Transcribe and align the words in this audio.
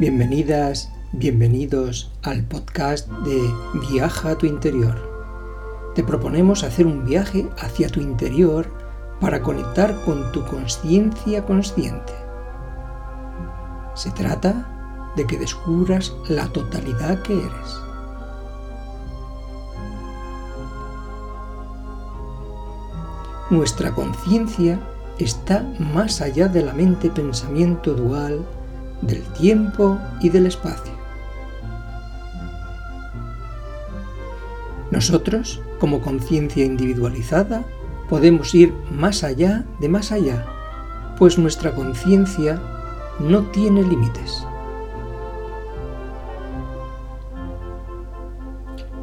Bienvenidas, 0.00 0.90
bienvenidos 1.12 2.10
al 2.22 2.42
podcast 2.42 3.08
de 3.08 3.40
Viaja 3.92 4.30
a 4.30 4.38
tu 4.38 4.46
interior. 4.46 5.92
Te 5.94 6.02
proponemos 6.02 6.64
hacer 6.64 6.88
un 6.88 7.04
viaje 7.04 7.48
hacia 7.58 7.88
tu 7.88 8.00
interior 8.00 8.81
para 9.22 9.40
conectar 9.40 10.04
con 10.04 10.32
tu 10.32 10.44
conciencia 10.44 11.44
consciente. 11.44 12.12
Se 13.94 14.10
trata 14.10 15.12
de 15.14 15.24
que 15.28 15.38
descubras 15.38 16.12
la 16.28 16.48
totalidad 16.48 17.22
que 17.22 17.38
eres. 17.38 17.78
Nuestra 23.48 23.92
conciencia 23.92 24.80
está 25.18 25.64
más 25.78 26.20
allá 26.20 26.48
de 26.48 26.64
la 26.64 26.72
mente-pensamiento 26.72 27.94
dual 27.94 28.44
del 29.02 29.22
tiempo 29.34 29.98
y 30.20 30.30
del 30.30 30.46
espacio. 30.46 30.92
Nosotros, 34.90 35.62
como 35.78 36.00
conciencia 36.00 36.64
individualizada, 36.64 37.64
podemos 38.12 38.54
ir 38.54 38.74
más 38.90 39.24
allá 39.24 39.64
de 39.80 39.88
más 39.88 40.12
allá, 40.12 40.44
pues 41.18 41.38
nuestra 41.38 41.74
conciencia 41.74 42.60
no 43.18 43.44
tiene 43.52 43.82
límites. 43.82 44.46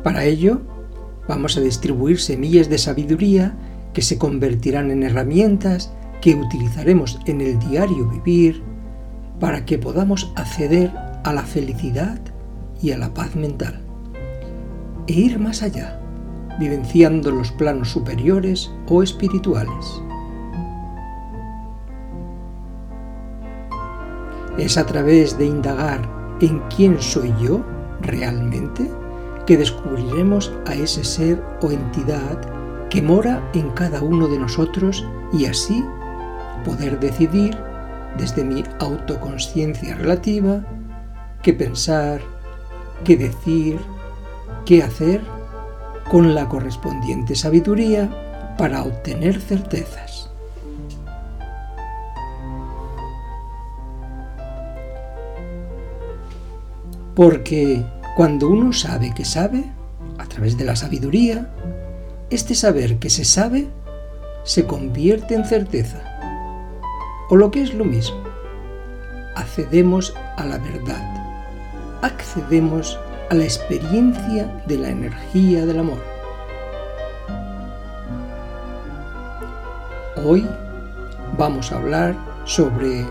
Para 0.04 0.26
ello, 0.26 0.62
vamos 1.28 1.58
a 1.58 1.62
distribuir 1.62 2.20
semillas 2.20 2.70
de 2.70 2.78
sabiduría 2.78 3.58
que 3.96 4.04
se 4.04 4.20
convertirán 4.20 4.92
en 4.92 5.02
herramientas 5.02 5.92
que 6.22 6.36
utilizaremos 6.36 7.20
en 7.26 7.42
el 7.42 7.58
diario 7.58 8.06
vivir 8.06 8.62
para 9.40 9.66
que 9.66 9.80
podamos 9.80 10.32
acceder 10.36 10.92
a 11.24 11.34
la 11.34 11.46
felicidad 11.46 12.20
y 12.80 12.92
a 12.92 12.98
la 13.00 13.12
paz 13.16 13.36
mental 13.36 13.82
e 15.08 15.14
ir 15.14 15.40
más 15.40 15.64
allá, 15.64 15.99
vivenciando 16.60 17.32
los 17.32 17.52
planos 17.52 17.90
superiores 17.90 18.72
o 18.88 19.02
espirituales. 19.02 20.02
Es 24.58 24.78
a 24.78 24.86
través 24.86 25.38
de 25.38 25.46
indagar 25.46 26.02
en 26.42 26.60
quién 26.76 27.02
soy 27.02 27.34
yo 27.42 27.64
realmente 28.02 28.90
que 29.46 29.58
descubriremos 29.58 30.54
a 30.68 30.76
ese 30.76 31.04
ser 31.04 31.42
o 31.62 31.72
entidad 31.72 32.40
que 32.90 33.02
mora 33.02 33.42
en 33.54 33.70
cada 33.72 34.02
uno 34.02 34.28
de 34.28 34.38
nosotros 34.38 35.08
y 35.32 35.46
así 35.46 35.84
poder 36.66 37.00
decidir 37.00 37.58
desde 38.18 38.44
mi 38.44 38.64
autoconsciencia 38.80 39.96
relativa, 39.96 40.66
qué 41.42 41.54
pensar, 41.54 42.20
qué 43.04 43.16
decir, 43.16 43.80
qué 44.66 44.84
hacer 44.84 45.22
con 46.10 46.34
la 46.34 46.50
correspondiente 46.50 47.36
sabiduría 47.36 48.56
para 48.58 48.84
obtener 48.84 49.40
certezas. 49.40 50.30
Porque 57.16 57.86
cuando 58.16 58.50
uno 58.50 58.74
sabe 58.74 59.14
que 59.14 59.26
sabe, 59.26 59.64
a 60.18 60.26
través 60.26 60.58
de 60.58 60.66
la 60.66 60.76
sabiduría, 60.76 61.50
este 62.30 62.56
saber 62.56 62.98
que 62.98 63.10
se 63.10 63.26
sabe 63.26 63.68
se 64.44 64.66
convierte 64.66 65.36
en 65.36 65.46
certeza 65.46 66.02
o 67.30 67.36
lo 67.36 67.52
que 67.52 67.62
es 67.62 67.74
lo 67.74 67.86
mismo, 67.86 68.24
accedemos 69.36 70.14
a 70.38 70.46
la 70.46 70.58
verdad, 70.58 72.00
accedemos 72.02 72.98
a 73.30 73.36
la 73.36 73.44
experiencia 73.44 74.52
de 74.66 74.78
la 74.78 74.90
energía 74.90 75.66
del 75.66 75.80
amor. 75.80 76.00
Hoy 80.26 80.48
vamos 81.38 81.72
a 81.72 81.78
hablar 81.78 82.16
sobre 82.46 83.06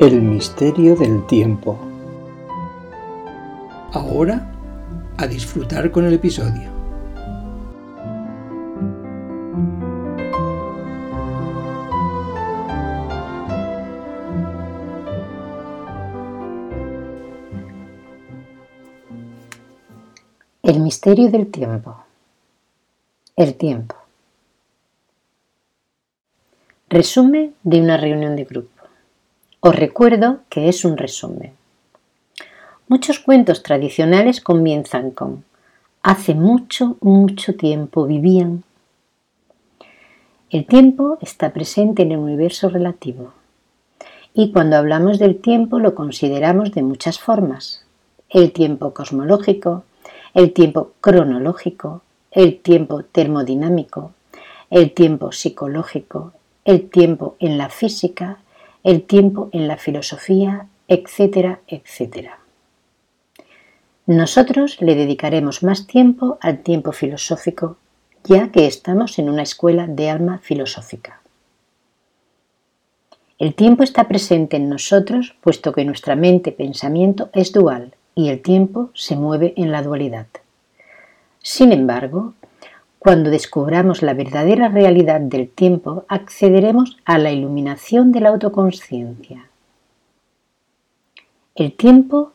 el 0.00 0.22
misterio 0.22 0.94
del 0.94 1.26
tiempo. 1.26 1.78
Ahora, 3.92 4.50
a 5.18 5.26
disfrutar 5.26 5.90
con 5.90 6.04
el 6.04 6.14
episodio. 6.14 6.79
Misterio 20.90 21.30
del 21.30 21.52
tiempo. 21.52 21.98
El 23.36 23.54
tiempo. 23.54 23.94
Resumen 26.88 27.54
de 27.62 27.80
una 27.80 27.96
reunión 27.96 28.34
de 28.34 28.42
grupo. 28.42 28.82
Os 29.60 29.76
recuerdo 29.76 30.40
que 30.48 30.68
es 30.68 30.84
un 30.84 30.96
resumen. 30.96 31.52
Muchos 32.88 33.20
cuentos 33.20 33.62
tradicionales 33.62 34.40
comienzan 34.40 35.12
con 35.12 35.44
Hace 36.02 36.34
mucho, 36.34 36.96
mucho 37.02 37.54
tiempo 37.54 38.04
vivían. 38.06 38.64
El 40.50 40.66
tiempo 40.66 41.18
está 41.20 41.52
presente 41.52 42.02
en 42.02 42.10
el 42.10 42.18
universo 42.18 42.68
relativo 42.68 43.32
y 44.34 44.50
cuando 44.50 44.74
hablamos 44.74 45.20
del 45.20 45.40
tiempo 45.40 45.78
lo 45.78 45.94
consideramos 45.94 46.72
de 46.72 46.82
muchas 46.82 47.20
formas. 47.20 47.84
El 48.28 48.50
tiempo 48.50 48.92
cosmológico, 48.92 49.84
el 50.34 50.52
tiempo 50.52 50.92
cronológico, 51.00 52.02
el 52.30 52.60
tiempo 52.60 53.02
termodinámico, 53.04 54.12
el 54.70 54.92
tiempo 54.92 55.32
psicológico, 55.32 56.32
el 56.64 56.88
tiempo 56.88 57.36
en 57.40 57.58
la 57.58 57.68
física, 57.68 58.38
el 58.84 59.02
tiempo 59.02 59.48
en 59.52 59.66
la 59.66 59.76
filosofía, 59.76 60.66
etcétera, 60.88 61.60
etcétera. 61.66 62.38
Nosotros 64.06 64.80
le 64.80 64.94
dedicaremos 64.94 65.62
más 65.62 65.86
tiempo 65.86 66.38
al 66.40 66.62
tiempo 66.62 66.92
filosófico, 66.92 67.76
ya 68.24 68.50
que 68.50 68.66
estamos 68.66 69.18
en 69.18 69.28
una 69.28 69.42
escuela 69.42 69.86
de 69.86 70.10
alma 70.10 70.38
filosófica. 70.38 71.20
El 73.38 73.54
tiempo 73.54 73.82
está 73.82 74.06
presente 74.06 74.56
en 74.56 74.68
nosotros, 74.68 75.36
puesto 75.40 75.72
que 75.72 75.84
nuestra 75.84 76.14
mente-pensamiento 76.14 77.30
es 77.32 77.52
dual, 77.52 77.94
y 78.14 78.28
el 78.28 78.42
tiempo 78.42 78.90
se 78.94 79.16
mueve 79.16 79.54
en 79.56 79.72
la 79.72 79.82
dualidad. 79.82 80.26
Sin 81.40 81.72
embargo, 81.72 82.34
cuando 82.98 83.30
descubramos 83.30 84.02
la 84.02 84.12
verdadera 84.12 84.68
realidad 84.68 85.20
del 85.20 85.48
tiempo, 85.48 86.04
accederemos 86.08 86.98
a 87.06 87.18
la 87.18 87.32
iluminación 87.32 88.12
de 88.12 88.20
la 88.20 88.28
autoconsciencia. 88.28 89.48
El 91.54 91.72
tiempo 91.72 92.32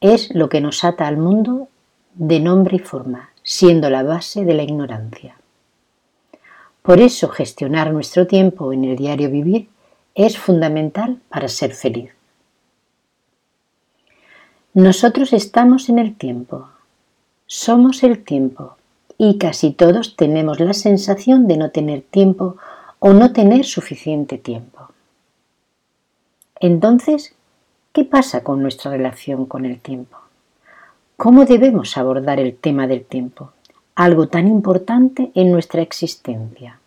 es 0.00 0.34
lo 0.34 0.48
que 0.48 0.60
nos 0.60 0.82
ata 0.84 1.06
al 1.06 1.18
mundo 1.18 1.68
de 2.14 2.40
nombre 2.40 2.76
y 2.76 2.80
forma, 2.80 3.30
siendo 3.44 3.90
la 3.90 4.02
base 4.02 4.44
de 4.44 4.54
la 4.54 4.64
ignorancia. 4.64 5.36
Por 6.82 7.00
eso 7.00 7.28
gestionar 7.28 7.92
nuestro 7.92 8.26
tiempo 8.26 8.72
en 8.72 8.84
el 8.84 8.96
diario 8.96 9.30
vivir 9.30 9.68
es 10.14 10.36
fundamental 10.36 11.20
para 11.28 11.46
ser 11.46 11.74
feliz. 11.74 12.17
Nosotros 14.78 15.32
estamos 15.32 15.88
en 15.88 15.98
el 15.98 16.14
tiempo, 16.14 16.68
somos 17.46 18.04
el 18.04 18.22
tiempo 18.22 18.76
y 19.18 19.36
casi 19.36 19.72
todos 19.72 20.14
tenemos 20.14 20.60
la 20.60 20.72
sensación 20.72 21.48
de 21.48 21.56
no 21.56 21.72
tener 21.72 22.02
tiempo 22.02 22.54
o 23.00 23.12
no 23.12 23.32
tener 23.32 23.64
suficiente 23.64 24.38
tiempo. 24.38 24.90
Entonces, 26.60 27.34
¿qué 27.92 28.04
pasa 28.04 28.44
con 28.44 28.62
nuestra 28.62 28.92
relación 28.92 29.46
con 29.46 29.64
el 29.64 29.80
tiempo? 29.80 30.16
¿Cómo 31.16 31.44
debemos 31.44 31.96
abordar 31.96 32.38
el 32.38 32.54
tema 32.54 32.86
del 32.86 33.04
tiempo, 33.04 33.50
algo 33.96 34.28
tan 34.28 34.46
importante 34.46 35.32
en 35.34 35.50
nuestra 35.50 35.82
existencia? 35.82 36.78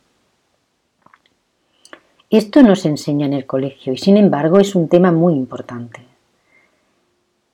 Esto 2.30 2.64
nos 2.64 2.86
enseña 2.86 3.26
en 3.26 3.34
el 3.34 3.46
colegio 3.46 3.92
y 3.92 3.98
sin 3.98 4.16
embargo 4.16 4.62
es 4.62 4.76
un 4.76 4.88
tema 4.88 5.12
muy 5.12 5.34
importante. 5.34 6.11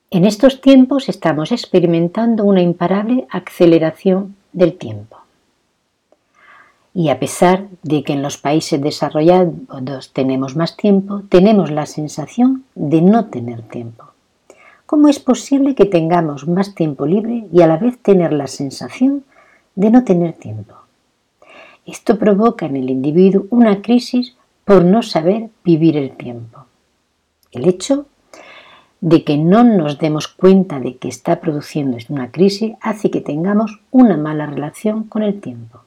En 0.09 0.23
estos 0.23 0.61
tiempos 0.61 1.09
estamos 1.09 1.51
experimentando 1.51 2.45
una 2.45 2.61
imparable 2.61 3.27
aceleración 3.29 4.37
del 4.53 4.77
tiempo. 4.77 5.17
Y 6.93 7.09
a 7.09 7.19
pesar 7.19 7.67
de 7.83 8.03
que 8.03 8.13
en 8.13 8.21
los 8.21 8.37
países 8.37 8.81
desarrollados 8.81 10.13
tenemos 10.13 10.55
más 10.55 10.77
tiempo, 10.77 11.23
tenemos 11.27 11.71
la 11.71 11.85
sensación 11.85 12.63
de 12.73 13.01
no 13.01 13.25
tener 13.25 13.63
tiempo. 13.63 14.05
¿Cómo 14.85 15.09
es 15.09 15.19
posible 15.19 15.75
que 15.75 15.83
tengamos 15.83 16.47
más 16.47 16.73
tiempo 16.73 17.05
libre 17.05 17.45
y 17.51 17.61
a 17.61 17.67
la 17.67 17.75
vez 17.75 17.99
tener 17.99 18.31
la 18.31 18.47
sensación 18.47 19.25
de 19.75 19.91
no 19.91 20.05
tener 20.05 20.31
tiempo? 20.33 20.73
Esto 21.85 22.17
provoca 22.17 22.65
en 22.65 22.77
el 22.77 22.89
individuo 22.89 23.45
una 23.49 23.81
crisis 23.81 24.37
por 24.63 24.85
no 24.85 25.03
saber 25.03 25.49
vivir 25.65 25.97
el 25.97 26.11
tiempo. 26.15 26.65
El 27.51 27.67
hecho 27.67 28.05
de 29.01 29.23
que 29.23 29.37
no 29.37 29.63
nos 29.63 29.99
demos 29.99 30.27
cuenta 30.27 30.79
de 30.79 30.97
que 30.97 31.07
está 31.07 31.39
produciendo 31.39 31.97
una 32.09 32.31
crisis 32.31 32.73
hace 32.81 33.11
que 33.11 33.21
tengamos 33.21 33.79
una 33.91 34.17
mala 34.17 34.45
relación 34.47 35.03
con 35.03 35.23
el 35.23 35.39
tiempo. 35.39 35.81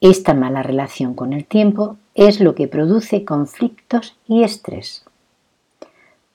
Esta 0.00 0.34
mala 0.34 0.62
relación 0.62 1.14
con 1.14 1.32
el 1.32 1.46
tiempo 1.46 1.96
es 2.14 2.40
lo 2.40 2.54
que 2.54 2.68
produce 2.68 3.24
conflictos 3.24 4.16
y 4.28 4.42
estrés. 4.42 5.04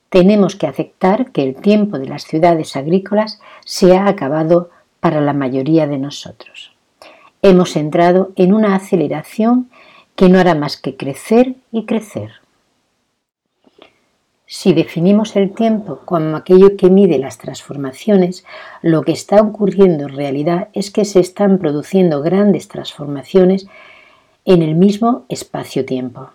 Tenemos 0.10 0.56
que 0.56 0.66
aceptar 0.66 1.32
que 1.32 1.44
el 1.44 1.56
tiempo 1.56 2.00
de 2.00 2.08
las 2.08 2.24
ciudades 2.24 2.76
agrícolas 2.76 3.40
se 3.64 3.96
ha 3.96 4.08
acabado 4.08 4.72
para 5.00 5.22
la 5.22 5.34
mayoría 5.34 5.86
de 5.86 6.00
nosotros. 6.00 6.72
Hemos 7.44 7.76
entrado 7.76 8.32
en 8.36 8.54
una 8.54 8.76
aceleración 8.76 9.70
que 10.16 10.30
no 10.30 10.40
hará 10.40 10.56
más 10.56 10.76
que 10.76 10.98
crecer 10.98 11.56
y 11.72 11.86
crecer. 11.86 12.39
Si 14.52 14.74
definimos 14.74 15.36
el 15.36 15.52
tiempo 15.52 16.00
como 16.06 16.36
aquello 16.36 16.76
que 16.76 16.90
mide 16.90 17.20
las 17.20 17.38
transformaciones, 17.38 18.46
lo 18.82 19.04
que 19.04 19.12
está 19.12 19.40
ocurriendo 19.42 20.06
en 20.06 20.16
realidad 20.16 20.70
es 20.74 20.90
que 20.90 21.06
se 21.06 21.20
están 21.20 21.60
produciendo 21.60 22.24
grandes 22.24 22.68
transformaciones 22.68 23.68
en 24.46 24.64
el 24.64 24.74
mismo 24.74 25.24
espacio-tiempo. 25.30 26.32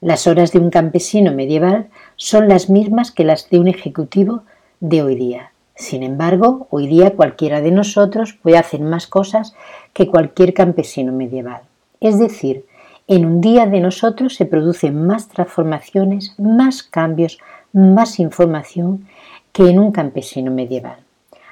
Las 0.00 0.26
horas 0.26 0.50
de 0.50 0.58
un 0.58 0.70
campesino 0.70 1.30
medieval 1.30 1.90
son 2.16 2.48
las 2.48 2.70
mismas 2.70 3.12
que 3.12 3.22
las 3.22 3.48
de 3.48 3.60
un 3.60 3.68
ejecutivo 3.68 4.42
de 4.80 5.04
hoy 5.04 5.14
día. 5.14 5.52
Sin 5.76 6.02
embargo, 6.02 6.66
hoy 6.70 6.88
día 6.88 7.12
cualquiera 7.12 7.60
de 7.60 7.70
nosotros 7.70 8.32
puede 8.32 8.58
hacer 8.58 8.80
más 8.80 9.06
cosas 9.06 9.54
que 9.92 10.08
cualquier 10.08 10.54
campesino 10.54 11.12
medieval. 11.12 11.62
Es 12.00 12.18
decir, 12.18 12.64
en 13.06 13.26
un 13.26 13.40
día 13.40 13.66
de 13.66 13.80
nosotros 13.80 14.34
se 14.34 14.46
producen 14.46 15.06
más 15.06 15.28
transformaciones, 15.28 16.34
más 16.38 16.82
cambios, 16.82 17.38
más 17.72 18.18
información 18.18 19.06
que 19.52 19.68
en 19.68 19.78
un 19.78 19.92
campesino 19.92 20.50
medieval. 20.50 20.98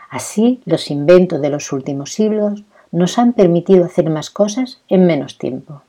Así, 0.08 0.60
los 0.64 0.90
inventos 0.90 1.40
de 1.40 1.50
los 1.50 1.72
últimos 1.72 2.12
siglos 2.12 2.64
nos 2.90 3.18
han 3.18 3.32
permitido 3.32 3.84
hacer 3.84 4.10
más 4.10 4.30
cosas 4.30 4.80
en 4.88 5.06
menos 5.06 5.38
tiempo. 5.38 5.82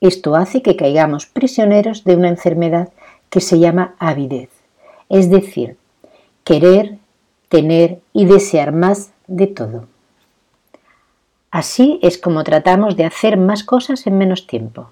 Esto 0.00 0.36
hace 0.36 0.62
que 0.62 0.76
caigamos 0.76 1.26
prisioneros 1.26 2.04
de 2.04 2.16
una 2.16 2.28
enfermedad 2.28 2.90
que 3.30 3.40
se 3.40 3.58
llama 3.58 3.94
avidez, 3.98 4.50
es 5.08 5.30
decir, 5.30 5.76
querer, 6.44 6.98
tener 7.48 8.00
y 8.12 8.24
desear 8.24 8.72
más 8.72 9.10
de 9.26 9.48
todo. 9.48 9.84
Así 11.50 11.98
es 12.02 12.18
como 12.18 12.44
tratamos 12.44 12.96
de 12.96 13.04
hacer 13.04 13.36
más 13.38 13.64
cosas 13.64 14.06
en 14.06 14.18
menos 14.18 14.46
tiempo. 14.46 14.90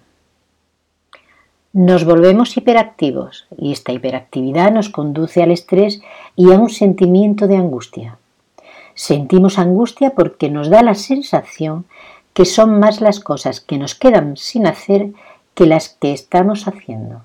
Nos 1.73 2.07
volvemos 2.07 2.57
hiperactivos 2.57 3.47
y 3.59 3.73
esta 3.73 3.93
hiperactividad 3.93 4.73
nos 4.73 4.89
conduce 4.89 5.43
al 5.43 5.51
estrés 5.51 6.01
y 6.35 6.51
a 6.53 6.59
un 6.59 6.71
sentimiento 6.71 7.47
de 7.47 7.57
angustia. 7.57 8.19
Sentimos 8.95 9.59
angustia 9.59 10.11
porque 10.11 10.49
nos 10.49 10.71
da 10.71 10.83
la 10.83 10.95
sensación 10.95 11.85
que 12.33 12.47
son 12.47 12.81
más 12.81 13.03
las 13.03 13.21
cosas 13.21 13.61
que 13.61 13.77
nos 13.77 13.95
quedan 13.95 14.39
sin 14.39 14.67
hacer 14.67 15.11
que 15.55 15.67
las 15.67 15.91
que 15.91 16.13
estamos 16.13 16.67
haciendo. 16.67 17.21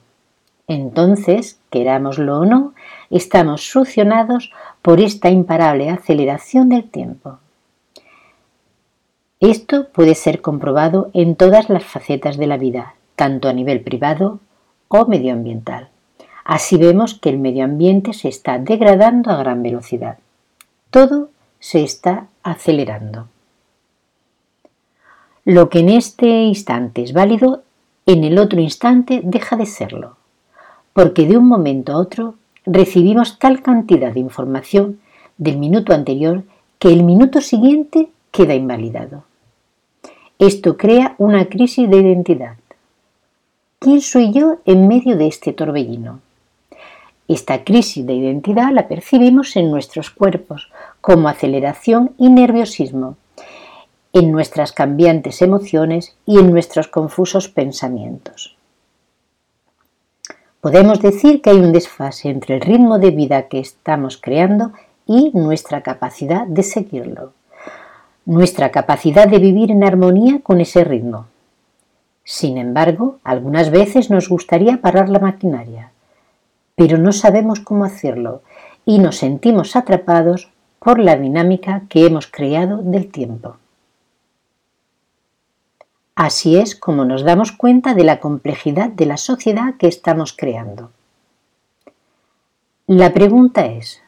Entonces, 0.67 1.59
querámoslo 1.69 2.39
o 2.39 2.45
no, 2.45 2.73
estamos 3.09 3.69
succionados 3.69 4.51
por 4.81 4.99
esta 4.99 5.29
imparable 5.29 5.89
aceleración 5.89 6.69
del 6.69 6.89
tiempo. 6.89 7.39
Esto 9.41 9.87
puede 9.87 10.13
ser 10.13 10.41
comprobado 10.41 11.09
en 11.15 11.35
todas 11.35 11.67
las 11.67 11.83
facetas 11.83 12.37
de 12.37 12.45
la 12.45 12.57
vida, 12.57 12.93
tanto 13.15 13.49
a 13.49 13.53
nivel 13.53 13.81
privado 13.81 14.39
o 14.87 15.07
medioambiental. 15.07 15.89
Así 16.45 16.77
vemos 16.77 17.15
que 17.15 17.29
el 17.29 17.39
medio 17.39 17.63
ambiente 17.63 18.13
se 18.13 18.27
está 18.27 18.59
degradando 18.59 19.31
a 19.31 19.37
gran 19.37 19.63
velocidad. 19.63 20.19
Todo 20.91 21.29
se 21.59 21.83
está 21.83 22.27
acelerando. 22.43 23.29
Lo 25.43 25.69
que 25.69 25.79
en 25.79 25.89
este 25.89 26.43
instante 26.43 27.01
es 27.01 27.11
válido, 27.11 27.63
en 28.05 28.23
el 28.23 28.37
otro 28.37 28.61
instante 28.61 29.21
deja 29.23 29.55
de 29.55 29.65
serlo, 29.65 30.17
porque 30.93 31.25
de 31.25 31.37
un 31.37 31.47
momento 31.47 31.93
a 31.93 31.97
otro 31.97 32.35
recibimos 32.63 33.39
tal 33.39 33.63
cantidad 33.63 34.13
de 34.13 34.19
información 34.19 34.99
del 35.39 35.57
minuto 35.57 35.95
anterior 35.95 36.43
que 36.77 36.89
el 36.89 37.03
minuto 37.03 37.41
siguiente 37.41 38.09
queda 38.29 38.53
invalidado. 38.53 39.30
Esto 40.41 40.75
crea 40.75 41.13
una 41.19 41.49
crisis 41.49 41.87
de 41.87 41.97
identidad. 41.97 42.55
¿Quién 43.77 44.01
soy 44.01 44.33
yo 44.33 44.57
en 44.65 44.87
medio 44.87 45.15
de 45.15 45.27
este 45.27 45.53
torbellino? 45.53 46.19
Esta 47.27 47.63
crisis 47.63 48.07
de 48.07 48.15
identidad 48.15 48.71
la 48.71 48.87
percibimos 48.87 49.55
en 49.55 49.69
nuestros 49.69 50.09
cuerpos 50.09 50.71
como 50.99 51.29
aceleración 51.29 52.15
y 52.17 52.31
nerviosismo, 52.31 53.17
en 54.13 54.31
nuestras 54.31 54.71
cambiantes 54.71 55.43
emociones 55.43 56.15
y 56.25 56.39
en 56.39 56.49
nuestros 56.49 56.87
confusos 56.87 57.47
pensamientos. 57.47 58.57
Podemos 60.59 61.03
decir 61.03 61.43
que 61.43 61.51
hay 61.51 61.57
un 61.57 61.71
desfase 61.71 62.29
entre 62.29 62.55
el 62.55 62.61
ritmo 62.61 62.97
de 62.97 63.11
vida 63.11 63.47
que 63.47 63.59
estamos 63.59 64.17
creando 64.17 64.71
y 65.05 65.29
nuestra 65.35 65.83
capacidad 65.83 66.47
de 66.47 66.63
seguirlo 66.63 67.33
nuestra 68.25 68.71
capacidad 68.71 69.27
de 69.27 69.39
vivir 69.39 69.71
en 69.71 69.83
armonía 69.83 70.39
con 70.41 70.61
ese 70.61 70.83
ritmo. 70.83 71.27
Sin 72.23 72.57
embargo, 72.57 73.17
algunas 73.23 73.71
veces 73.71 74.09
nos 74.09 74.29
gustaría 74.29 74.81
parar 74.81 75.09
la 75.09 75.19
maquinaria, 75.19 75.91
pero 76.75 76.97
no 76.97 77.11
sabemos 77.11 77.59
cómo 77.59 77.83
hacerlo 77.83 78.41
y 78.85 78.99
nos 78.99 79.17
sentimos 79.17 79.75
atrapados 79.75 80.49
por 80.79 80.99
la 80.99 81.15
dinámica 81.15 81.83
que 81.89 82.05
hemos 82.05 82.27
creado 82.27 82.77
del 82.77 83.11
tiempo. 83.11 83.57
Así 86.15 86.57
es 86.57 86.75
como 86.75 87.05
nos 87.05 87.23
damos 87.23 87.51
cuenta 87.51 87.93
de 87.93 88.03
la 88.03 88.19
complejidad 88.19 88.89
de 88.89 89.05
la 89.05 89.17
sociedad 89.17 89.75
que 89.77 89.87
estamos 89.87 90.33
creando. 90.33 90.91
La 92.85 93.13
pregunta 93.13 93.65
es, 93.65 94.01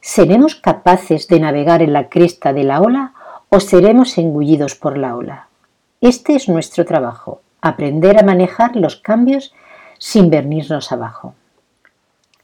¿seremos 0.00 0.56
capaces 0.56 1.28
de 1.28 1.40
navegar 1.40 1.82
en 1.82 1.92
la 1.92 2.08
cresta 2.08 2.52
de 2.52 2.64
la 2.64 2.80
ola 2.80 3.14
o 3.50 3.60
seremos 3.60 4.16
engullidos 4.16 4.76
por 4.76 4.96
la 4.96 5.16
ola. 5.16 5.48
Este 6.00 6.34
es 6.36 6.48
nuestro 6.48 6.84
trabajo, 6.84 7.42
aprender 7.60 8.18
a 8.18 8.22
manejar 8.22 8.76
los 8.76 8.96
cambios 8.96 9.52
sin 9.98 10.30
venirnos 10.30 10.92
abajo. 10.92 11.34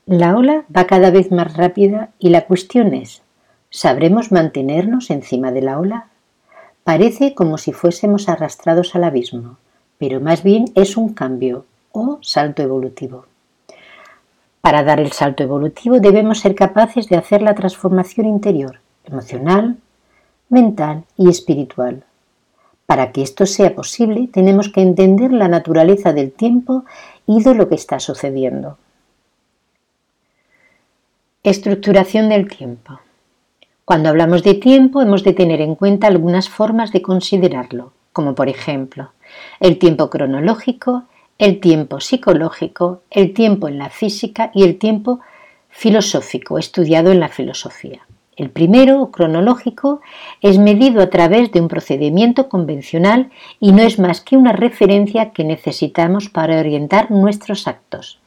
La 0.04 0.36
ola 0.36 0.64
va 0.76 0.86
cada 0.86 1.10
vez 1.10 1.30
más 1.30 1.56
rápida 1.56 2.10
y 2.18 2.30
la 2.30 2.42
cuestión 2.42 2.92
es, 2.92 3.22
¿sabremos 3.70 4.32
mantenernos 4.32 5.10
encima 5.10 5.52
de 5.52 5.62
la 5.62 5.78
ola? 5.78 6.08
Parece 6.84 7.34
como 7.34 7.56
si 7.56 7.72
fuésemos 7.72 8.28
arrastrados 8.28 8.94
al 8.94 9.04
abismo, 9.04 9.58
pero 9.98 10.20
más 10.20 10.42
bien 10.42 10.66
es 10.75 10.96
un 10.96 11.14
cambio 11.14 11.66
o 11.92 12.18
salto 12.20 12.62
evolutivo. 12.62 13.26
Para 14.60 14.82
dar 14.82 14.98
el 14.98 15.12
salto 15.12 15.44
evolutivo 15.44 16.00
debemos 16.00 16.40
ser 16.40 16.56
capaces 16.56 17.08
de 17.08 17.16
hacer 17.16 17.42
la 17.42 17.54
transformación 17.54 18.26
interior, 18.26 18.80
emocional, 19.04 19.76
mental 20.48 21.04
y 21.16 21.28
espiritual. 21.28 22.04
Para 22.86 23.10
que 23.12 23.22
esto 23.22 23.46
sea 23.46 23.74
posible, 23.74 24.28
tenemos 24.32 24.68
que 24.68 24.80
entender 24.80 25.32
la 25.32 25.48
naturaleza 25.48 26.12
del 26.12 26.32
tiempo 26.32 26.84
y 27.26 27.42
de 27.42 27.54
lo 27.54 27.68
que 27.68 27.74
está 27.74 27.98
sucediendo. 27.98 28.78
Estructuración 31.42 32.28
del 32.28 32.48
tiempo. 32.48 33.00
Cuando 33.84 34.08
hablamos 34.08 34.42
de 34.42 34.54
tiempo 34.54 35.02
hemos 35.02 35.22
de 35.22 35.32
tener 35.32 35.60
en 35.60 35.74
cuenta 35.74 36.06
algunas 36.06 36.48
formas 36.48 36.92
de 36.92 37.02
considerarlo, 37.02 37.92
como 38.12 38.34
por 38.34 38.48
ejemplo 38.48 39.10
el 39.60 39.78
tiempo 39.78 40.08
cronológico, 40.10 41.04
el 41.38 41.60
tiempo 41.60 42.00
psicológico, 42.00 43.02
el 43.10 43.34
tiempo 43.34 43.68
en 43.68 43.78
la 43.78 43.90
física 43.90 44.50
y 44.54 44.62
el 44.62 44.78
tiempo 44.78 45.20
filosófico 45.68 46.58
estudiado 46.58 47.10
en 47.12 47.20
la 47.20 47.28
filosofía. 47.28 48.05
El 48.36 48.50
primero, 48.50 49.10
cronológico, 49.10 50.02
es 50.42 50.58
medido 50.58 51.00
a 51.00 51.08
través 51.08 51.52
de 51.52 51.60
un 51.62 51.68
procedimiento 51.68 52.50
convencional 52.50 53.30
y 53.60 53.72
no 53.72 53.82
es 53.82 53.98
más 53.98 54.20
que 54.20 54.36
una 54.36 54.52
referencia 54.52 55.30
que 55.30 55.42
necesitamos 55.42 56.28
para 56.28 56.60
orientar 56.60 57.10
nuestros 57.10 57.66
actos. 57.66 58.18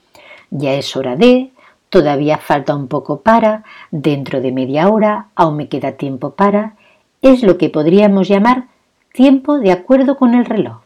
Ya 0.49 0.73
es 0.73 0.95
hora 0.95 1.15
de, 1.15 1.51
todavía 1.89 2.39
falta 2.39 2.75
un 2.75 2.87
poco 2.87 3.21
para, 3.21 3.63
dentro 3.91 4.41
de 4.41 4.51
media 4.51 4.89
hora, 4.89 5.27
aún 5.35 5.57
me 5.57 5.67
queda 5.67 5.91
tiempo 5.91 6.31
para, 6.31 6.75
es 7.21 7.43
lo 7.43 7.59
que 7.59 7.69
podríamos 7.69 8.27
llamar 8.27 8.65
tiempo 9.13 9.59
de 9.59 9.71
acuerdo 9.71 10.17
con 10.17 10.33
el 10.33 10.45
reloj. 10.45 10.79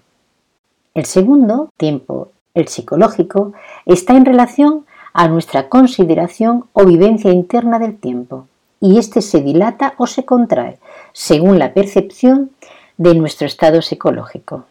El 0.94 1.06
segundo, 1.06 1.70
tiempo, 1.78 2.32
el 2.54 2.68
psicológico, 2.68 3.54
está 3.86 4.18
en 4.18 4.26
relación 4.26 4.86
a 5.14 5.30
nuestra 5.30 5.70
consideración 5.70 6.66
o 6.74 6.86
vivencia 6.86 7.32
interna 7.32 7.80
del 7.80 7.98
tiempo, 7.98 8.48
y 8.84 8.98
éste 8.98 9.22
se 9.22 9.40
dilata 9.42 9.94
o 9.98 10.08
se 10.08 10.26
contrae 10.26 10.78
según 11.14 11.58
la 11.58 11.74
percepción 11.74 12.52
de 12.98 13.16
nuestro 13.16 13.48
estado 13.48 13.82
psicológico. 13.82 14.66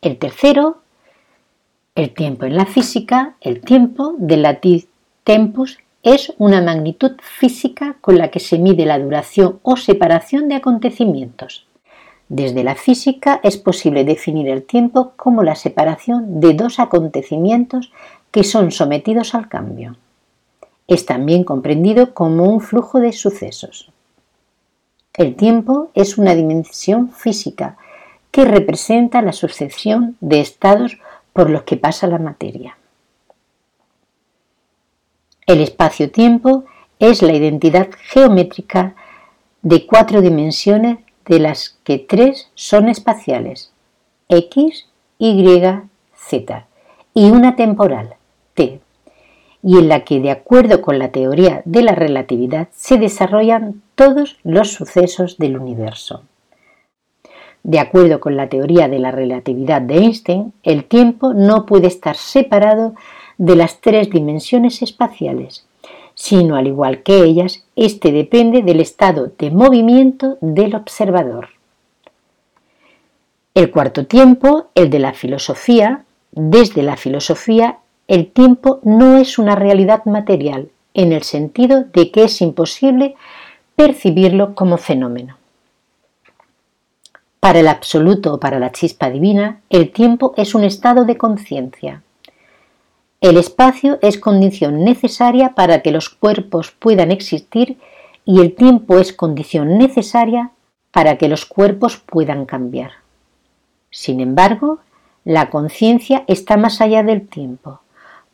El 0.00 0.18
tercero, 0.18 0.78
el 1.94 2.12
tiempo 2.12 2.44
en 2.44 2.56
la 2.56 2.66
física, 2.66 3.36
el 3.40 3.60
tiempo 3.60 4.16
del 4.18 4.42
latín 4.42 4.84
tempus 5.22 5.78
es 6.02 6.34
una 6.36 6.60
magnitud 6.60 7.12
física 7.22 7.94
con 8.00 8.18
la 8.18 8.32
que 8.32 8.40
se 8.40 8.58
mide 8.58 8.86
la 8.86 8.98
duración 8.98 9.60
o 9.62 9.76
separación 9.76 10.48
de 10.48 10.56
acontecimientos. 10.56 11.68
Desde 12.28 12.64
la 12.64 12.74
física 12.74 13.38
es 13.44 13.56
posible 13.56 14.04
definir 14.04 14.48
el 14.48 14.64
tiempo 14.64 15.12
como 15.14 15.44
la 15.44 15.54
separación 15.54 16.40
de 16.40 16.54
dos 16.54 16.80
acontecimientos 16.80 17.92
que 18.32 18.42
son 18.42 18.72
sometidos 18.72 19.36
al 19.36 19.48
cambio. 19.48 19.96
Es 20.86 21.06
también 21.06 21.44
comprendido 21.44 22.14
como 22.14 22.44
un 22.44 22.60
flujo 22.60 23.00
de 23.00 23.12
sucesos. 23.12 23.92
El 25.14 25.36
tiempo 25.36 25.90
es 25.94 26.18
una 26.18 26.34
dimensión 26.34 27.10
física 27.10 27.76
que 28.30 28.44
representa 28.44 29.20
la 29.20 29.32
sucesión 29.32 30.16
de 30.20 30.40
estados 30.40 30.98
por 31.32 31.50
los 31.50 31.62
que 31.62 31.76
pasa 31.76 32.06
la 32.06 32.18
materia. 32.18 32.78
El 35.46 35.60
espacio-tiempo 35.60 36.64
es 36.98 37.20
la 37.20 37.34
identidad 37.34 37.90
geométrica 38.10 38.94
de 39.60 39.86
cuatro 39.86 40.22
dimensiones 40.22 40.98
de 41.26 41.40
las 41.40 41.78
que 41.84 41.98
tres 41.98 42.50
son 42.54 42.88
espaciales, 42.88 43.72
X, 44.28 44.88
Y, 45.18 45.60
Z, 46.16 46.66
y 47.14 47.30
una 47.30 47.54
temporal, 47.54 48.14
T, 48.54 48.80
y 49.62 49.78
en 49.78 49.88
la 49.88 50.04
que, 50.04 50.20
de 50.20 50.30
acuerdo 50.30 50.82
con 50.82 50.98
la 50.98 51.12
teoría 51.12 51.62
de 51.64 51.82
la 51.82 51.94
relatividad, 51.94 52.68
se 52.72 52.98
desarrollan 52.98 53.82
todos 53.94 54.38
los 54.42 54.72
sucesos 54.72 55.38
del 55.38 55.56
universo. 55.56 56.22
De 57.62 57.78
acuerdo 57.78 58.18
con 58.18 58.36
la 58.36 58.48
teoría 58.48 58.88
de 58.88 58.98
la 58.98 59.12
relatividad 59.12 59.80
de 59.80 59.98
Einstein, 59.98 60.52
el 60.64 60.84
tiempo 60.84 61.32
no 61.32 61.64
puede 61.64 61.86
estar 61.86 62.16
separado 62.16 62.94
de 63.38 63.54
las 63.54 63.80
tres 63.80 64.10
dimensiones 64.10 64.82
espaciales, 64.82 65.64
sino 66.14 66.56
al 66.56 66.66
igual 66.66 67.04
que 67.04 67.22
ellas, 67.22 67.64
éste 67.76 68.10
depende 68.10 68.62
del 68.62 68.80
estado 68.80 69.32
de 69.38 69.50
movimiento 69.52 70.38
del 70.40 70.74
observador. 70.74 71.50
El 73.54 73.70
cuarto 73.70 74.06
tiempo, 74.06 74.68
el 74.74 74.90
de 74.90 74.98
la 74.98 75.12
filosofía, 75.12 76.04
desde 76.32 76.82
la 76.82 76.96
filosofía, 76.96 77.78
el 78.12 78.30
tiempo 78.30 78.78
no 78.82 79.16
es 79.16 79.38
una 79.38 79.54
realidad 79.54 80.04
material, 80.04 80.68
en 80.92 81.14
el 81.14 81.22
sentido 81.22 81.84
de 81.94 82.10
que 82.10 82.24
es 82.24 82.42
imposible 82.42 83.14
percibirlo 83.74 84.54
como 84.54 84.76
fenómeno. 84.76 85.38
Para 87.40 87.60
el 87.60 87.68
absoluto 87.68 88.34
o 88.34 88.38
para 88.38 88.58
la 88.58 88.70
chispa 88.70 89.08
divina, 89.08 89.62
el 89.70 89.92
tiempo 89.92 90.34
es 90.36 90.54
un 90.54 90.62
estado 90.62 91.06
de 91.06 91.16
conciencia. 91.16 92.02
El 93.22 93.38
espacio 93.38 93.98
es 94.02 94.18
condición 94.18 94.84
necesaria 94.84 95.54
para 95.54 95.80
que 95.80 95.90
los 95.90 96.10
cuerpos 96.10 96.70
puedan 96.70 97.12
existir 97.12 97.78
y 98.26 98.42
el 98.42 98.54
tiempo 98.54 98.98
es 98.98 99.14
condición 99.14 99.78
necesaria 99.78 100.50
para 100.90 101.16
que 101.16 101.28
los 101.28 101.46
cuerpos 101.46 101.96
puedan 101.96 102.44
cambiar. 102.44 102.90
Sin 103.88 104.20
embargo, 104.20 104.80
la 105.24 105.48
conciencia 105.48 106.24
está 106.26 106.58
más 106.58 106.82
allá 106.82 107.02
del 107.02 107.26
tiempo, 107.26 107.80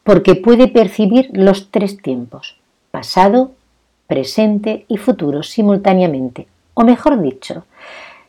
porque 0.08 0.36
puede 0.36 0.68
percibir 0.68 1.28
los 1.34 1.70
tres 1.70 2.00
tiempos, 2.00 2.56
pasado, 2.90 3.50
presente 4.06 4.86
y 4.88 4.96
futuro 4.96 5.42
simultáneamente, 5.42 6.48
o 6.72 6.82
mejor 6.82 7.20
dicho, 7.20 7.66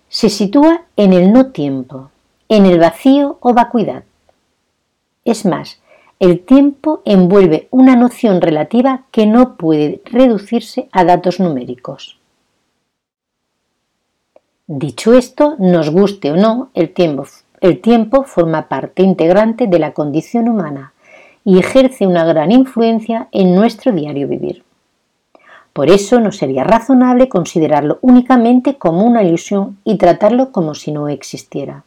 se 0.10 0.28
sitúa 0.28 0.82
en 0.98 1.14
el 1.14 1.32
no 1.32 1.52
tiempo, 1.54 2.12
en 2.50 2.66
el 2.66 2.80
vacío 2.80 3.38
o 3.40 3.54
vacuidad. 3.54 4.04
Es 5.24 5.46
más, 5.46 5.80
el 6.20 6.42
tiempo 6.42 7.02
envuelve 7.06 7.70
una 7.72 7.96
noción 7.96 8.42
relativa 8.42 9.04
que 9.12 9.26
no 9.26 9.56
puede 9.56 10.02
reducirse 10.04 10.90
a 10.92 11.06
datos 11.06 11.40
numéricos. 11.40 12.20
Dicho 14.68 15.14
esto, 15.14 15.56
nos 15.60 15.90
guste 15.92 16.34
o 16.34 16.36
no, 16.36 16.72
el 16.74 16.92
tiempo, 16.92 17.26
el 17.62 17.80
tiempo 17.80 18.24
forma 18.24 18.68
parte 18.68 19.02
integrante 19.02 19.68
de 19.68 19.80
la 19.80 19.94
condición 19.94 20.50
humana 20.50 20.92
y 21.50 21.58
ejerce 21.58 22.06
una 22.06 22.26
gran 22.26 22.52
influencia 22.52 23.28
en 23.32 23.56
nuestro 23.56 23.92
diario 23.92 24.28
vivir. 24.28 24.64
Por 25.74 25.90
eso 25.90 26.20
no 26.20 26.32
sería 26.32 26.64
razonable 26.64 27.28
considerarlo 27.28 27.98
únicamente 28.02 28.78
como 28.78 29.04
una 29.04 29.24
ilusión 29.24 29.80
y 29.84 29.98
tratarlo 29.98 30.52
como 30.52 30.76
si 30.76 30.92
no 30.92 31.10
existiera. 31.10 31.86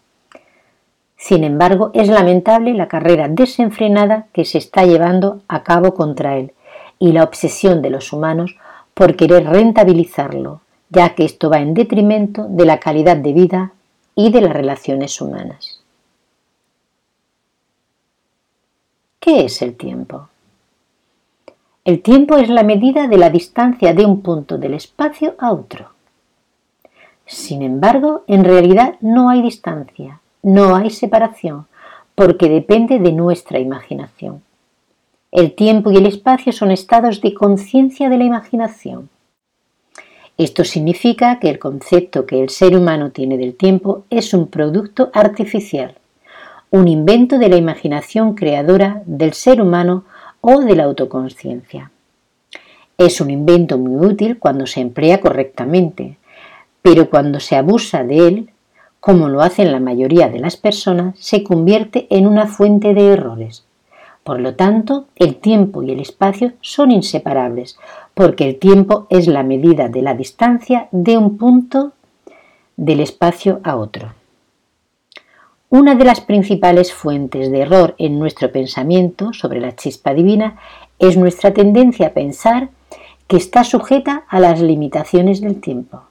Sin 1.17 1.45
embargo, 1.45 1.93
es 1.95 2.09
lamentable 2.09 2.75
la 2.75 2.89
carrera 2.89 3.29
desenfrenada 3.29 4.27
que 4.33 4.45
se 4.45 4.59
está 4.59 4.85
llevando 4.85 5.43
a 5.47 5.63
cabo 5.63 5.95
contra 5.95 6.39
él 6.39 6.51
y 6.99 7.13
la 7.13 7.23
obsesión 7.23 7.83
de 7.83 7.91
los 7.91 8.13
humanos 8.13 8.57
por 8.95 9.15
querer 9.15 9.45
rentabilizarlo, 9.45 10.61
ya 10.91 11.15
que 11.15 11.25
esto 11.25 11.51
va 11.51 11.61
en 11.61 11.75
detrimento 11.75 12.49
de 12.49 12.67
la 12.67 12.81
calidad 12.81 13.17
de 13.17 13.33
vida 13.33 13.73
y 14.17 14.33
de 14.33 14.41
las 14.41 14.55
relaciones 14.55 15.21
humanas. 15.21 15.82
¿Qué 19.25 19.45
es 19.45 19.63
el 19.63 19.77
tiempo? 19.77 20.31
El 21.85 22.03
tiempo 22.03 22.39
es 22.39 22.49
la 22.49 22.65
medida 22.65 23.07
de 23.07 23.19
la 23.19 23.31
distancia 23.31 23.95
de 23.95 24.05
un 24.05 24.21
punto 24.21 24.59
del 24.59 24.75
espacio 24.75 25.37
a 25.39 25.53
otro. 25.53 25.91
Sin 27.25 27.63
embargo, 27.63 28.25
en 28.27 28.43
realidad 28.43 28.97
no 29.01 29.31
hay 29.31 29.41
distancia, 29.41 30.21
no 30.43 30.75
hay 30.75 30.91
separación, 30.91 31.69
porque 32.17 32.49
depende 32.49 32.99
de 32.99 33.13
nuestra 33.13 33.61
imaginación. 33.61 34.43
El 35.31 35.55
tiempo 35.55 35.93
y 35.93 35.99
el 35.99 36.07
espacio 36.07 36.53
son 36.53 36.73
estados 36.73 37.21
de 37.21 37.33
conciencia 37.33 38.09
de 38.09 38.19
la 38.19 38.25
imaginación. 38.25 39.09
Esto 40.37 40.65
significa 40.65 41.39
que 41.39 41.49
el 41.49 41.61
concepto 41.61 42.27
que 42.27 42.43
el 42.43 42.49
ser 42.49 42.77
humano 42.77 43.13
tiene 43.13 43.39
del 43.39 43.55
tiempo 43.55 44.05
es 44.11 44.35
un 44.35 44.49
producto 44.49 45.13
artificial, 45.15 45.95
un 46.73 46.89
invento 46.89 47.39
de 47.39 47.51
la 47.51 47.57
imaginación 47.57 48.35
creadora 48.35 49.03
del 49.05 49.35
ser 49.35 49.61
humano 49.61 50.05
o 50.41 50.61
de 50.61 50.75
la 50.75 50.85
autoconsciencia. 50.85 51.91
Es 52.97 53.21
un 53.21 53.31
invento 53.31 53.77
muy 53.77 54.07
útil 54.07 54.39
cuando 54.39 54.67
se 54.67 54.81
emplea 54.81 55.21
correctamente, 55.21 56.17
pero 56.81 57.11
cuando 57.11 57.41
se 57.41 57.57
abusa 57.57 58.05
de 58.05 58.27
él, 58.27 58.51
como 59.01 59.29
lo 59.29 59.43
hacen 59.43 59.71
la 59.71 59.81
mayoría 59.81 60.31
de 60.31 60.39
las 60.39 60.57
personas, 60.57 61.15
se 61.19 61.45
convierte 61.45 62.07
en 62.09 62.27
una 62.27 62.47
fuente 62.47 62.95
de 62.95 63.13
errores. 63.13 63.67
Por 64.25 64.41
lo 64.41 64.55
tanto, 64.55 65.05
el 65.17 65.37
tiempo 65.37 65.83
y 65.83 65.91
el 65.91 66.01
espacio 66.01 66.55
son 66.63 66.91
inseparables, 66.91 67.79
porque 68.15 68.49
el 68.49 68.59
tiempo 68.59 69.07
es 69.11 69.27
la 69.27 69.43
medida 69.43 69.91
de 69.91 70.01
la 70.01 70.15
distancia 70.15 70.89
de 70.91 71.19
un 71.19 71.37
punto 71.37 71.93
del 72.79 73.01
espacio 73.01 73.61
a 73.63 73.77
otro. 73.77 74.22
Una 75.75 75.95
de 75.95 76.05
las 76.05 76.21
principales 76.21 76.93
fuentes 76.93 77.51
de 77.51 77.61
error 77.61 77.95
en 77.97 78.19
nuestro 78.19 78.53
pensamiento 78.53 79.33
sobre 79.33 79.59
la 79.59 79.75
chispa 79.75 80.13
divina 80.13 80.59
es 80.99 81.17
nuestra 81.17 81.55
tendencia 81.55 82.09
a 82.09 82.11
pensar 82.11 82.69
que 83.27 83.39
está 83.39 83.65
sujeta 83.65 84.25
a 84.29 84.39
las 84.39 84.61
limitaciones 84.61 85.41
del 85.41 85.63
tiempo. 85.63 86.03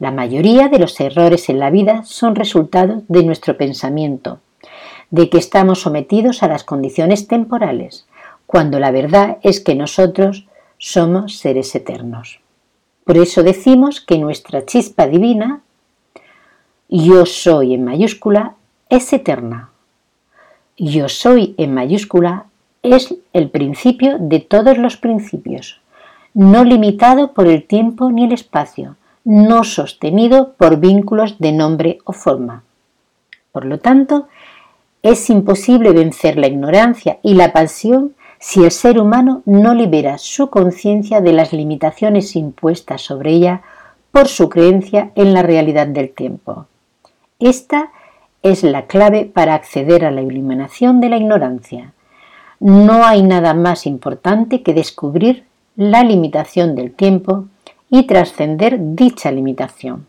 La 0.00 0.10
mayoría 0.10 0.66
de 0.66 0.80
los 0.80 0.98
errores 0.98 1.48
en 1.48 1.60
la 1.60 1.70
vida 1.70 2.02
son 2.02 2.34
resultado 2.34 3.04
de 3.06 3.22
nuestro 3.22 3.56
pensamiento, 3.56 4.40
de 5.12 5.30
que 5.30 5.38
estamos 5.38 5.82
sometidos 5.82 6.42
a 6.42 6.48
las 6.48 6.64
condiciones 6.64 7.28
temporales, 7.28 8.04
cuando 8.48 8.80
la 8.80 8.90
verdad 8.90 9.38
es 9.42 9.60
que 9.60 9.76
nosotros 9.76 10.48
somos 10.78 11.38
seres 11.38 11.72
eternos. 11.76 12.40
Por 13.04 13.16
eso 13.16 13.44
decimos 13.44 14.00
que 14.00 14.18
nuestra 14.18 14.66
chispa 14.66 15.06
divina, 15.06 15.60
yo 16.88 17.26
soy 17.26 17.74
en 17.74 17.84
mayúscula, 17.84 18.56
es 18.88 19.12
eterna. 19.12 19.70
Yo 20.76 21.08
soy 21.08 21.54
en 21.58 21.74
mayúscula 21.74 22.46
es 22.82 23.14
el 23.32 23.50
principio 23.50 24.16
de 24.18 24.40
todos 24.40 24.78
los 24.78 24.96
principios, 24.96 25.80
no 26.34 26.64
limitado 26.64 27.32
por 27.32 27.46
el 27.46 27.66
tiempo 27.66 28.10
ni 28.10 28.24
el 28.24 28.32
espacio, 28.32 28.96
no 29.24 29.64
sostenido 29.64 30.52
por 30.52 30.78
vínculos 30.78 31.38
de 31.38 31.52
nombre 31.52 31.98
o 32.04 32.12
forma. 32.12 32.62
Por 33.52 33.64
lo 33.64 33.78
tanto, 33.78 34.28
es 35.02 35.28
imposible 35.30 35.92
vencer 35.92 36.38
la 36.38 36.46
ignorancia 36.46 37.18
y 37.22 37.34
la 37.34 37.52
pasión 37.52 38.14
si 38.38 38.64
el 38.64 38.70
ser 38.70 39.00
humano 39.00 39.42
no 39.44 39.74
libera 39.74 40.18
su 40.18 40.48
conciencia 40.48 41.20
de 41.20 41.32
las 41.32 41.52
limitaciones 41.52 42.36
impuestas 42.36 43.02
sobre 43.02 43.32
ella 43.32 43.62
por 44.12 44.28
su 44.28 44.48
creencia 44.48 45.10
en 45.16 45.34
la 45.34 45.42
realidad 45.42 45.88
del 45.88 46.10
tiempo. 46.10 46.66
Esta 47.40 47.90
es 48.50 48.62
la 48.62 48.86
clave 48.86 49.24
para 49.24 49.54
acceder 49.54 50.04
a 50.04 50.10
la 50.10 50.22
iluminación 50.22 51.00
de 51.00 51.08
la 51.08 51.16
ignorancia. 51.16 51.92
No 52.60 53.04
hay 53.04 53.22
nada 53.22 53.54
más 53.54 53.86
importante 53.86 54.62
que 54.62 54.74
descubrir 54.74 55.44
la 55.76 56.02
limitación 56.02 56.74
del 56.74 56.92
tiempo 56.92 57.44
y 57.88 58.04
trascender 58.04 58.78
dicha 58.80 59.30
limitación. 59.30 60.06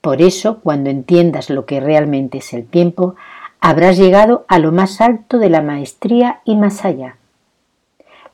Por 0.00 0.20
eso, 0.20 0.60
cuando 0.60 0.90
entiendas 0.90 1.48
lo 1.48 1.64
que 1.64 1.80
realmente 1.80 2.38
es 2.38 2.52
el 2.52 2.66
tiempo, 2.66 3.14
habrás 3.60 3.96
llegado 3.96 4.44
a 4.48 4.58
lo 4.58 4.70
más 4.70 5.00
alto 5.00 5.38
de 5.38 5.48
la 5.48 5.62
maestría 5.62 6.40
y 6.44 6.56
más 6.56 6.84
allá. 6.84 7.16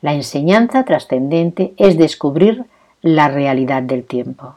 La 0.01 0.13
enseñanza 0.13 0.83
trascendente 0.83 1.73
es 1.77 1.97
descubrir 1.97 2.65
la 3.01 3.29
realidad 3.29 3.83
del 3.83 4.03
tiempo. 4.03 4.55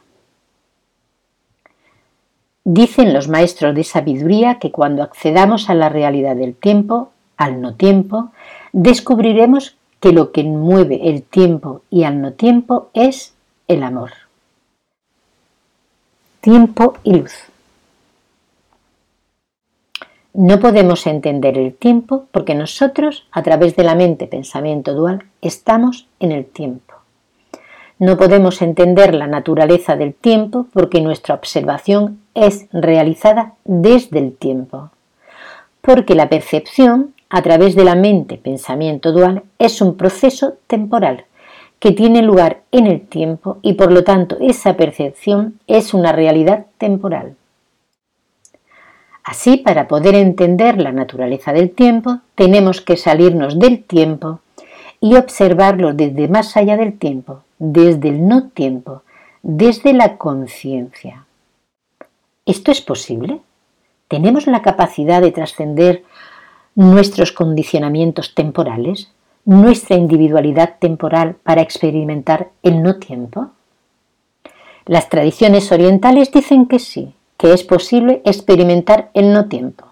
Dicen 2.64 3.12
los 3.12 3.28
maestros 3.28 3.74
de 3.74 3.84
sabiduría 3.84 4.58
que 4.58 4.72
cuando 4.72 5.02
accedamos 5.02 5.68
a 5.68 5.74
la 5.74 5.90
realidad 5.90 6.34
del 6.34 6.54
tiempo, 6.54 7.12
al 7.36 7.60
no 7.60 7.74
tiempo, 7.74 8.30
descubriremos 8.72 9.76
que 10.00 10.12
lo 10.12 10.32
que 10.32 10.44
mueve 10.44 11.10
el 11.10 11.22
tiempo 11.22 11.82
y 11.90 12.04
al 12.04 12.22
no 12.22 12.32
tiempo 12.32 12.88
es 12.94 13.34
el 13.68 13.82
amor. 13.82 14.12
Tiempo 16.40 16.94
y 17.04 17.14
luz. 17.14 17.34
No 20.32 20.58
podemos 20.58 21.06
entender 21.06 21.56
el 21.58 21.74
tiempo 21.74 22.26
porque 22.32 22.54
nosotros, 22.54 23.26
a 23.30 23.42
través 23.42 23.76
de 23.76 23.84
la 23.84 23.94
mente 23.94 24.26
pensamiento 24.26 24.94
dual, 24.94 25.26
estamos 25.42 26.08
en 26.18 26.32
el 26.32 26.44
tiempo. 26.44 26.93
No 27.98 28.16
podemos 28.16 28.60
entender 28.60 29.14
la 29.14 29.28
naturaleza 29.28 29.94
del 29.94 30.14
tiempo 30.14 30.66
porque 30.72 31.00
nuestra 31.00 31.34
observación 31.34 32.20
es 32.34 32.66
realizada 32.72 33.54
desde 33.64 34.18
el 34.18 34.36
tiempo. 34.36 34.90
Porque 35.80 36.16
la 36.16 36.28
percepción, 36.28 37.14
a 37.30 37.42
través 37.42 37.76
de 37.76 37.84
la 37.84 37.94
mente 37.94 38.36
pensamiento 38.36 39.12
dual, 39.12 39.44
es 39.58 39.80
un 39.80 39.96
proceso 39.96 40.54
temporal 40.66 41.24
que 41.78 41.92
tiene 41.92 42.22
lugar 42.22 42.62
en 42.72 42.86
el 42.86 43.00
tiempo 43.06 43.58
y 43.62 43.74
por 43.74 43.92
lo 43.92 44.02
tanto 44.02 44.38
esa 44.40 44.74
percepción 44.74 45.60
es 45.66 45.94
una 45.94 46.12
realidad 46.12 46.66
temporal. 46.78 47.36
Así, 49.22 49.58
para 49.58 49.86
poder 49.86 50.16
entender 50.16 50.80
la 50.80 50.92
naturaleza 50.92 51.52
del 51.52 51.70
tiempo, 51.70 52.18
tenemos 52.34 52.80
que 52.80 52.96
salirnos 52.96 53.58
del 53.58 53.84
tiempo 53.84 54.40
y 55.00 55.14
observarlo 55.14 55.94
desde 55.94 56.26
más 56.28 56.56
allá 56.56 56.76
del 56.76 56.98
tiempo, 56.98 57.43
desde 57.58 58.08
el 58.08 58.26
no 58.26 58.48
tiempo, 58.48 59.02
desde 59.42 59.92
la 59.92 60.16
conciencia. 60.16 61.26
¿Esto 62.46 62.70
es 62.70 62.80
posible? 62.80 63.40
¿Tenemos 64.08 64.46
la 64.46 64.62
capacidad 64.62 65.22
de 65.22 65.32
trascender 65.32 66.04
nuestros 66.74 67.32
condicionamientos 67.32 68.34
temporales, 68.34 69.10
nuestra 69.44 69.96
individualidad 69.96 70.76
temporal 70.78 71.36
para 71.42 71.62
experimentar 71.62 72.50
el 72.62 72.82
no 72.82 72.96
tiempo? 72.96 73.50
Las 74.86 75.08
tradiciones 75.08 75.72
orientales 75.72 76.30
dicen 76.30 76.66
que 76.66 76.78
sí, 76.78 77.14
que 77.38 77.52
es 77.52 77.64
posible 77.64 78.20
experimentar 78.24 79.10
el 79.14 79.32
no 79.32 79.46
tiempo. 79.48 79.86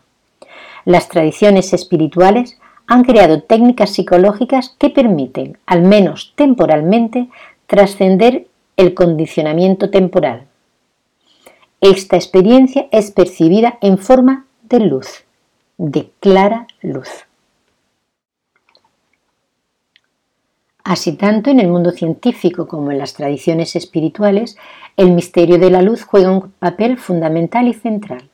Las 0.85 1.09
tradiciones 1.09 1.73
espirituales 1.73 2.59
han 2.87 3.05
creado 3.05 3.43
técnicas 3.43 3.91
psicológicas 3.91 4.77
que 4.79 4.91
permiten, 4.91 5.57
al 5.67 5.83
menos 5.83 6.35
temporalmente, 6.37 7.29
trascender 7.73 8.49
el 8.77 8.93
condicionamiento 8.93 9.89
temporal. 9.89 10.47
Esta 11.81 12.17
experiencia 12.17 12.87
es 12.93 13.11
percibida 13.11 13.79
en 13.81 13.97
forma 13.97 14.45
de 14.65 14.81
luz, 14.81 15.25
de 15.79 16.11
clara 16.21 16.67
luz. 16.83 17.09
Así 20.85 21.15
tanto 21.15 21.49
en 21.49 21.61
el 21.61 21.69
mundo 21.69 21.93
científico 21.93 22.69
como 22.69 22.91
en 22.91 22.99
las 22.99 23.15
tradiciones 23.15 23.75
espirituales, 23.75 24.59
el 24.99 25.13
misterio 25.13 25.57
de 25.57 25.71
la 25.71 25.81
luz 25.81 26.03
juega 26.05 26.31
un 26.31 26.53
papel 26.59 26.99
fundamental 26.99 27.69
y 27.69 27.73
central. 27.73 28.29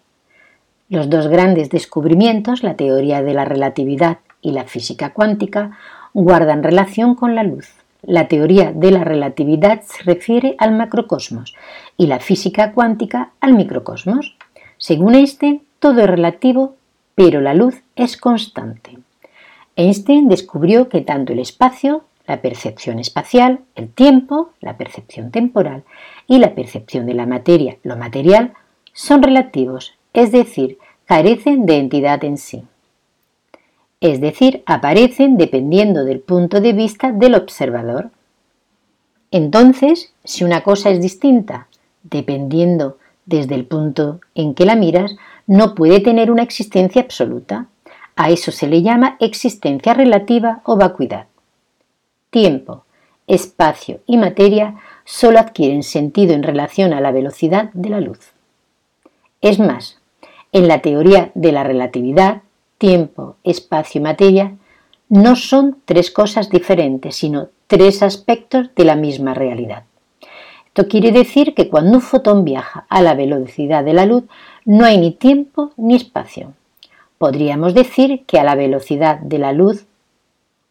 Los 0.89 1.09
dos 1.09 1.29
grandes 1.29 1.71
descubrimientos, 1.71 2.65
la 2.65 2.75
teoría 2.75 3.23
de 3.23 3.35
la 3.35 3.45
relatividad 3.45 4.19
y 4.43 4.51
la 4.51 4.65
física 4.65 5.12
cuántica, 5.12 5.79
guardan 6.12 6.65
relación 6.65 7.15
con 7.15 7.37
la 7.37 7.45
luz. 7.45 7.78
La 8.03 8.29
teoría 8.29 8.73
de 8.73 8.91
la 8.91 9.03
relatividad 9.03 9.83
se 9.83 10.05
refiere 10.05 10.55
al 10.59 10.73
macrocosmos 10.73 11.55
y 11.97 12.07
la 12.07 12.21
física 12.21 12.73
cuántica 12.73 13.33
al 13.41 13.55
microcosmos. 13.55 14.37
Según 14.77 15.17
Einstein, 15.17 15.63
todo 15.81 16.01
es 16.01 16.07
relativo, 16.07 16.77
pero 17.15 17.41
la 17.41 17.55
luz 17.55 17.83
es 17.97 18.17
constante. 18.17 18.99
Einstein 19.75 20.29
descubrió 20.29 20.89
que 20.89 21.01
tanto 21.01 21.33
el 21.33 21.41
espacio, 21.41 22.05
la 22.27 22.41
percepción 22.41 22.99
espacial, 22.99 23.61
el 23.75 23.89
tiempo, 23.89 24.51
la 24.61 24.77
percepción 24.77 25.31
temporal 25.31 25.85
y 26.27 26.39
la 26.39 26.55
percepción 26.55 27.07
de 27.07 27.15
la 27.15 27.27
materia, 27.27 27.79
lo 27.83 27.97
material, 27.97 28.53
son 28.93 29.23
relativos, 29.23 29.95
es 30.13 30.31
decir, 30.31 30.79
carecen 31.07 31.67
de 31.67 31.79
entidad 31.79 32.23
en 32.25 32.39
sí. 32.39 32.65
Es 34.01 34.21
decir, 34.21 34.63
aparecen 34.67 35.37
dependiendo 35.37 36.05
del 36.05 36.21
punto 36.21 36.61
de 36.61 36.73
vista 36.73 37.13
del 37.13 37.35
observador. 37.35 38.11
Entonces, 39.31 40.13
si 40.25 40.45
una 40.45 40.63
cosa 40.63 40.91
es 40.91 41.01
distinta, 41.01 41.69
dependiendo 42.03 42.99
desde 43.27 43.55
el 43.55 43.67
punto 43.67 44.21
en 44.35 44.55
que 44.55 44.65
la 44.65 44.77
miras, 44.77 45.17
no 45.47 45.75
puede 45.75 46.01
tener 46.01 46.31
una 46.31 46.43
existencia 46.43 47.03
absoluta. 47.03 47.67
A 48.17 48.31
eso 48.31 48.53
se 48.53 48.69
le 48.69 48.83
llama 48.83 49.17
existencia 49.21 49.95
relativa 49.95 50.61
o 50.65 50.77
vacuidad 50.77 51.27
tiempo, 52.31 52.85
espacio 53.27 54.01
y 54.07 54.17
materia 54.17 54.77
solo 55.05 55.39
adquieren 55.39 55.83
sentido 55.83 56.35
en 56.35 56.43
relación 56.43 56.93
a 56.93 57.01
la 57.01 57.13
velocidad 57.13 57.71
de 57.73 57.89
la 57.89 58.01
luz. 58.01 58.33
Es 59.41 59.59
más, 59.59 59.99
en 60.53 60.69
la 60.69 60.81
teoría 60.81 61.31
de 61.35 61.53
la 61.53 61.65
relatividad, 61.65 62.43
tiempo, 62.79 63.37
espacio 63.45 64.01
y 64.01 64.03
materia 64.03 64.57
no 65.09 65.37
son 65.37 65.79
tres 65.85 66.11
cosas 66.11 66.51
diferentes, 66.51 67.17
sino 67.17 67.49
tres 67.67 68.03
aspectos 68.03 68.75
de 68.75 68.85
la 68.85 68.97
misma 68.97 69.35
realidad. 69.35 69.85
Esto 70.67 70.87
quiere 70.87 71.12
decir 71.12 71.55
que 71.55 71.69
cuando 71.69 71.97
un 71.97 72.03
fotón 72.03 72.45
viaja 72.45 72.87
a 72.88 73.03
la 73.03 73.14
velocidad 73.14 73.85
de 73.85 73.95
la 73.95 74.07
luz, 74.07 74.25
no 74.64 74.85
hay 74.85 74.99
ni 74.99 75.11
tiempo 75.12 75.73
ni 75.77 75.97
espacio. 75.97 76.55
Podríamos 77.19 77.75
decir 77.75 78.25
que 78.27 78.38
a 78.38 78.45
la 78.45 78.55
velocidad 78.55 79.19
de 79.19 79.38
la 79.38 79.53
luz, 79.53 79.87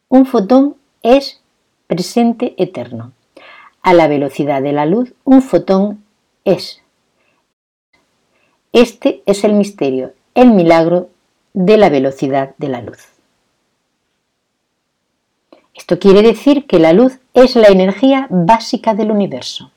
un 0.07 0.25
fotón 0.25 0.75
es 1.03 1.41
presente 1.87 2.53
eterno. 2.57 3.11
A 3.81 3.93
la 3.93 4.07
velocidad 4.07 4.61
de 4.61 4.71
la 4.71 4.85
luz, 4.85 5.13
un 5.25 5.41
fotón 5.41 6.03
es. 6.45 6.81
Este 8.71 9.23
es 9.25 9.43
el 9.43 9.53
misterio, 9.53 10.13
el 10.35 10.51
milagro 10.51 11.09
de 11.57 11.75
la 11.75 11.89
velocidad 11.89 12.53
de 12.59 12.69
la 12.69 12.83
luz. 12.83 12.99
Esto 15.73 15.97
quiere 15.97 16.21
decir 16.21 16.67
que 16.67 16.77
la 16.77 16.93
luz 16.93 17.17
es 17.33 17.55
la 17.55 17.69
energía 17.69 18.27
básica 18.29 18.93
del 18.93 19.09
universo. 19.09 19.71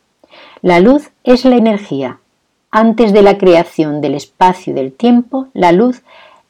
La 0.61 0.81
luz 0.81 1.11
es 1.25 1.47
la 1.47 1.57
energía. 1.57 2.19
Antes 2.71 3.15
de 3.15 3.23
la 3.23 3.39
creación 3.39 4.03
del 4.03 4.15
espacio 4.15 4.73
y 4.73 4.77
del 4.77 4.93
tiempo, 4.93 5.49
la 5.55 5.73
luz 5.73 6.03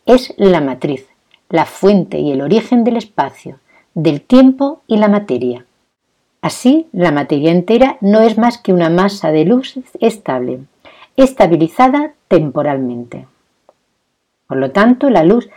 es 0.05 0.35
la 0.37 0.61
matriz, 0.61 1.07
la 1.49 1.65
fuente 1.65 2.19
y 2.19 2.33
el 2.33 2.41
origen 2.41 2.83
del 2.83 2.97
espacio, 2.97 3.61
del 3.95 4.23
tiempo 4.23 4.83
y 4.89 4.97
la 4.97 5.07
materia. 5.07 5.65
Así, 6.43 6.89
la 6.91 7.13
materia 7.13 7.53
entera 7.53 7.99
no 8.01 8.21
es 8.23 8.37
más 8.37 8.59
que 8.59 8.73
una 8.73 8.91
masa 8.91 9.31
de 9.31 9.45
luz 9.45 9.79
estable, 10.01 10.59
estabilizada 11.17 12.15
temporalmente. 12.27 13.27
Por 14.51 14.59
lo 14.59 14.73
tanto, 14.73 15.11
la 15.11 15.23
luz 15.23 15.49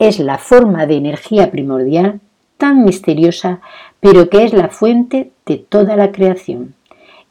es 0.00 0.18
la 0.18 0.36
forma 0.36 0.86
de 0.86 0.96
energía 0.96 1.52
primordial 1.52 2.18
tan 2.58 2.84
misteriosa, 2.84 3.60
pero 4.00 4.28
que 4.28 4.42
es 4.42 4.52
la 4.52 4.70
fuente 4.70 5.30
de 5.46 5.58
toda 5.58 5.94
la 5.94 6.10
creación. 6.10 6.74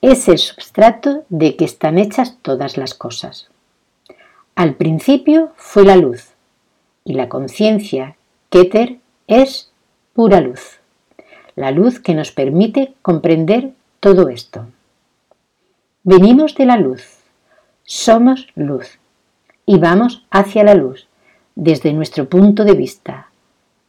Es 0.02 0.30
el 0.30 0.38
substrato 0.38 1.26
de 1.28 1.58
que 1.58 1.66
están 1.66 1.98
hechas 1.98 2.38
todas 2.42 2.78
las 2.78 2.94
cosas. 2.94 3.50
Al 4.56 4.76
principio 4.76 5.52
fue 5.58 5.84
la 5.84 5.98
luz, 5.98 6.30
y 7.04 7.16
la 7.16 7.28
conciencia, 7.28 8.16
Keter, 8.50 9.00
es 9.28 9.74
pura 10.14 10.40
luz, 10.40 10.80
la 11.58 11.72
luz 11.72 12.00
que 12.00 12.14
nos 12.14 12.32
permite 12.32 12.94
comprender 13.02 13.74
todo 14.00 14.30
esto. 14.30 14.68
Venimos 16.04 16.56
de 16.56 16.66
la 16.66 16.78
luz, 16.78 17.18
somos 17.84 18.48
luz 18.56 19.00
y 19.66 19.80
vamos 19.80 20.26
hacia 20.32 20.64
la 20.64 20.76
luz 20.76 21.09
desde 21.60 21.92
nuestro 21.92 22.30
punto 22.30 22.64
de 22.64 22.74
vista, 22.74 23.28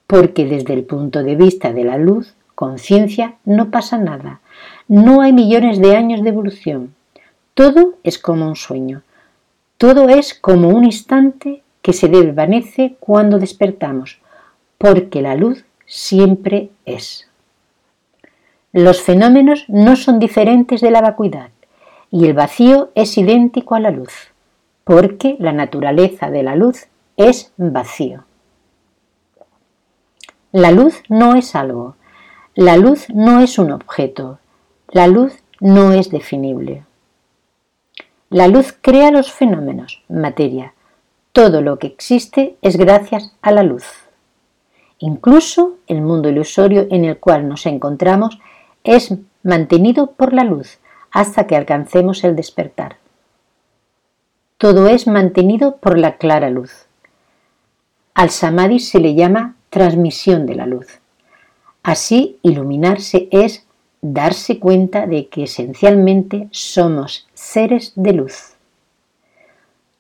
porque 0.09 0.45
desde 0.45 0.75
el 0.75 0.83
punto 0.83 1.23
de 1.23 1.37
vista 1.37 1.73
de 1.73 1.85
la 1.85 1.99
luz, 1.99 2.35
conciencia, 2.57 3.37
no 3.45 3.71
pasa 3.71 3.97
nada, 3.97 4.41
no 4.89 5.21
hay 5.21 5.33
millones 5.33 5.79
de 5.79 5.97
años 5.97 6.23
de 6.23 6.31
evolución, 6.31 6.95
Todo 7.55 7.95
es 8.05 8.19
como 8.19 8.49
un 8.49 8.57
sueño. 8.57 9.03
Todo 9.77 10.09
es 10.09 10.35
como 10.35 10.69
un 10.69 10.85
instante 10.85 11.63
que 11.83 11.93
se 11.93 12.09
desvanece 12.09 12.97
cuando 13.01 13.39
despertamos, 13.39 14.19
porque 14.79 15.21
la 15.21 15.35
luz 15.35 15.65
siempre 15.87 16.71
es. 16.87 17.29
Los 18.73 19.03
fenómenos 19.03 19.65
no 19.69 19.97
son 19.97 20.19
diferentes 20.19 20.81
de 20.81 20.91
la 20.91 21.03
vacuidad 21.03 21.51
y 22.11 22.27
el 22.27 22.35
vacío 22.35 22.91
es 22.95 23.19
idéntico 23.19 23.75
a 23.75 23.81
la 23.81 23.91
luz, 23.91 24.13
porque 24.85 25.37
la 25.39 25.53
naturaleza 25.53 26.31
de 26.31 26.43
la 26.43 26.57
luz 26.57 26.90
es 27.21 27.53
vacío. 27.59 28.25
La 30.53 30.71
luz 30.71 31.03
no 31.11 31.35
es 31.35 31.55
algo, 31.55 31.97
la 32.55 32.79
luz 32.79 33.11
no 33.11 33.41
es 33.41 33.59
un 33.59 33.73
objeto, 33.73 34.39
la 34.89 35.07
luz 35.07 35.35
no 35.61 35.93
es 35.93 36.09
definible. 36.09 36.85
La 38.31 38.49
luz 38.49 38.75
crea 38.81 39.11
los 39.11 39.31
fenómenos, 39.31 40.03
materia. 40.09 40.73
Todo 41.33 41.61
lo 41.61 41.79
que 41.79 41.89
existe 41.89 42.57
es 42.63 42.79
gracias 42.79 43.37
a 43.43 43.53
la 43.53 43.65
luz. 43.65 43.85
Incluso 44.99 45.77
el 45.89 46.01
mundo 46.01 46.31
ilusorio 46.31 46.87
en 46.91 47.05
el 47.05 47.19
cual 47.19 47.49
nos 47.49 47.67
encontramos 47.67 48.39
es 48.83 49.15
mantenido 49.43 50.13
por 50.13 50.33
la 50.33 50.45
luz 50.45 50.79
hasta 51.11 51.47
que 51.47 51.57
alcancemos 51.57 52.25
el 52.25 52.35
despertar. 52.35 52.97
Todo 54.57 54.89
es 54.89 55.07
mantenido 55.07 55.77
por 55.77 55.99
la 55.99 56.17
clara 56.17 56.49
luz. 56.49 56.87
Al 58.21 58.29
samadhi 58.29 58.81
se 58.81 59.01
le 59.01 59.15
llama 59.15 59.57
transmisión 59.71 60.45
de 60.45 60.55
la 60.55 60.67
luz. 60.67 61.01
Así, 61.83 62.37
iluminarse 62.43 63.29
es 63.31 63.65
darse 64.03 64.59
cuenta 64.59 65.07
de 65.07 65.29
que 65.29 65.45
esencialmente 65.45 66.47
somos 66.51 67.27
seres 67.33 67.95
de 67.97 68.13
luz. 68.13 68.57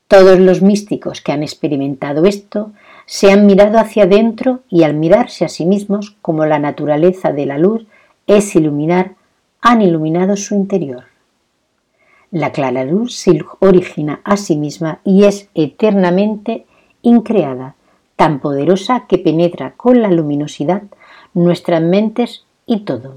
Todos 0.06 0.38
los 0.38 0.61
místicos 0.61 1.22
que 1.22 1.33
han 1.33 1.42
experimentado 1.42 2.26
esto 2.26 2.72
se 3.06 3.33
han 3.33 3.46
mirado 3.46 3.78
hacia 3.78 4.02
adentro 4.02 4.61
y 4.68 4.83
al 4.83 4.92
mirarse 4.92 5.46
a 5.46 5.48
sí 5.48 5.64
mismos 5.64 6.14
como 6.20 6.44
la 6.44 6.59
naturaleza 6.59 7.33
de 7.33 7.46
la 7.46 7.56
luz 7.56 7.87
es 8.26 8.54
iluminar, 8.54 9.14
han 9.62 9.80
iluminado 9.80 10.37
su 10.37 10.54
interior. 10.54 11.04
La 12.30 12.52
clara 12.52 12.85
luz 12.85 13.14
se 13.16 13.40
origina 13.61 14.20
a 14.24 14.37
sí 14.37 14.56
misma 14.56 15.00
y 15.04 15.24
es 15.24 15.48
eternamente 15.54 16.66
increada, 17.00 17.76
tan 18.20 18.40
poderosa 18.40 19.06
que 19.09 19.16
penetra 19.16 19.72
con 19.78 20.02
la 20.02 20.11
luminosidad 20.11 20.83
nuestras 21.33 21.80
mentes 21.80 22.44
y 22.66 22.80
todo. 22.80 23.14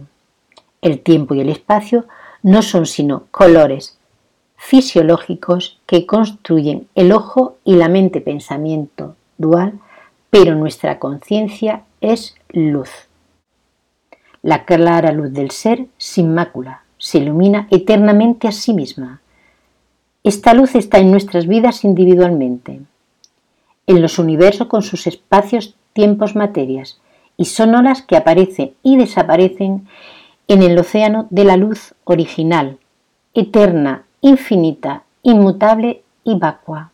El 0.82 1.02
tiempo 1.02 1.36
y 1.36 1.42
el 1.42 1.50
espacio 1.50 2.06
no 2.42 2.62
son 2.62 2.86
sino 2.86 3.26
colores 3.30 3.98
fisiológicos 4.56 5.82
que 5.88 6.06
construyen 6.06 6.88
el 6.96 7.12
ojo 7.12 7.58
y 7.66 7.76
la 7.76 7.90
mente 7.90 8.22
pensamiento 8.22 9.18
dual, 9.38 9.74
pero 10.30 10.56
nuestra 10.56 11.00
conciencia 11.00 11.84
es 12.00 12.36
luz. 12.48 12.90
La 14.42 14.64
clara 14.64 15.12
luz 15.12 15.34
del 15.34 15.52
ser 15.52 15.88
sin 15.98 16.34
mácula 16.34 16.84
se 16.98 17.18
ilumina 17.18 17.68
eternamente 17.72 18.48
a 18.48 18.54
sí 18.54 18.74
misma. 18.74 19.20
Esta 20.24 20.54
luz 20.54 20.76
está 20.76 21.00
en 21.00 21.12
nuestras 21.12 21.46
vidas 21.46 21.84
individualmente, 21.84 22.80
en 23.88 24.02
los 24.02 24.20
universos 24.20 24.68
con 24.68 24.82
sus 24.82 25.08
espacios, 25.08 25.76
tiempos, 25.94 26.36
materias, 26.36 27.00
y 27.38 27.46
son 27.46 27.76
olas 27.76 28.02
que 28.02 28.18
aparecen 28.18 28.74
y 28.84 28.98
desaparecen 28.98 29.88
en 30.48 30.64
el 30.64 30.78
océano 30.78 31.28
de 31.30 31.44
la 31.44 31.58
luz 31.58 31.94
original, 32.04 32.78
eterna, 33.34 34.04
infinita, 34.22 35.04
inmutable 35.24 36.04
y 36.24 36.38
vacua. 36.38 36.92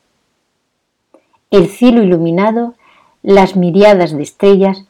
El 1.52 1.68
cielo 1.68 2.04
iluminado, 2.04 2.76
las 3.24 3.56
miriadas 3.56 4.16
de 4.16 4.24
estrellas, 4.24 4.86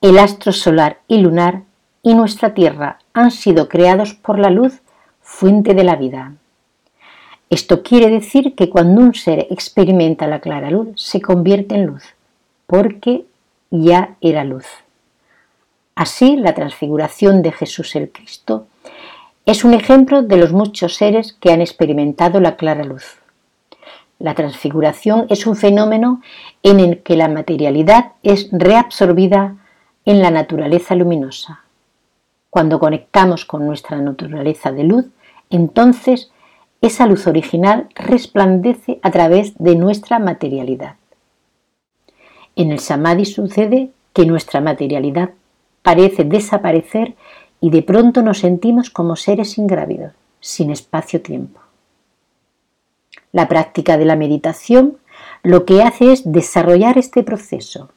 el 0.00 0.18
astro 0.18 0.52
solar 0.52 0.98
y 1.08 1.18
lunar 1.18 1.62
y 2.02 2.14
nuestra 2.14 2.54
tierra 2.54 2.98
han 3.12 3.30
sido 3.30 3.68
creados 3.68 4.14
por 4.14 4.38
la 4.38 4.50
luz, 4.50 4.80
fuente 5.20 5.74
de 5.74 5.84
la 5.84 5.96
vida. 5.96 6.34
Esto 7.50 7.82
quiere 7.82 8.08
decir 8.10 8.54
que 8.54 8.70
cuando 8.70 9.00
un 9.00 9.12
ser 9.12 9.48
experimenta 9.50 10.28
la 10.28 10.38
clara 10.38 10.70
luz, 10.70 10.88
se 10.94 11.20
convierte 11.20 11.74
en 11.74 11.86
luz, 11.86 12.04
porque 12.68 13.24
ya 13.70 14.16
era 14.20 14.44
luz. 14.44 14.66
Así, 15.96 16.36
la 16.36 16.54
transfiguración 16.54 17.42
de 17.42 17.50
Jesús 17.50 17.96
el 17.96 18.10
Cristo 18.10 18.68
es 19.46 19.64
un 19.64 19.74
ejemplo 19.74 20.22
de 20.22 20.36
los 20.36 20.52
muchos 20.52 20.94
seres 20.94 21.32
que 21.32 21.50
han 21.50 21.60
experimentado 21.60 22.40
la 22.40 22.56
clara 22.56 22.84
luz. 22.84 23.18
La 24.20 24.34
transfiguración 24.34 25.26
es 25.28 25.44
un 25.44 25.56
fenómeno 25.56 26.22
en 26.62 26.78
el 26.78 27.02
que 27.02 27.16
la 27.16 27.26
materialidad 27.26 28.12
es 28.22 28.48
reabsorbida 28.52 29.56
en 30.04 30.22
la 30.22 30.30
naturaleza 30.30 30.94
luminosa. 30.94 31.64
Cuando 32.48 32.78
conectamos 32.78 33.44
con 33.44 33.66
nuestra 33.66 33.96
naturaleza 33.96 34.70
de 34.70 34.84
luz, 34.84 35.06
entonces 35.48 36.30
esa 36.80 37.06
luz 37.06 37.26
original 37.26 37.88
resplandece 37.94 39.00
a 39.02 39.10
través 39.10 39.54
de 39.58 39.76
nuestra 39.76 40.18
materialidad. 40.18 40.96
En 42.56 42.72
el 42.72 42.78
samadhi 42.78 43.26
sucede 43.26 43.90
que 44.12 44.26
nuestra 44.26 44.60
materialidad 44.60 45.30
parece 45.82 46.24
desaparecer 46.24 47.14
y 47.60 47.70
de 47.70 47.82
pronto 47.82 48.22
nos 48.22 48.38
sentimos 48.38 48.90
como 48.90 49.16
seres 49.16 49.58
ingrávidos, 49.58 50.12
sin 50.40 50.70
espacio-tiempo. 50.70 51.60
La 53.32 53.46
práctica 53.46 53.98
de 53.98 54.06
la 54.06 54.16
meditación 54.16 54.96
lo 55.42 55.64
que 55.64 55.82
hace 55.82 56.12
es 56.12 56.30
desarrollar 56.30 56.98
este 56.98 57.22
proceso. 57.22 57.90